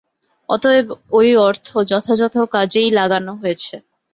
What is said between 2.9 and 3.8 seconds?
লাগান হয়েছে।